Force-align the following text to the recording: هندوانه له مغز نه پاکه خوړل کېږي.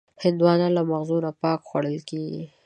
هندوانه 0.23 0.67
له 0.75 0.81
مغز 0.89 1.09
نه 1.25 1.31
پاکه 1.41 1.65
خوړل 1.67 1.97
کېږي. 2.09 2.43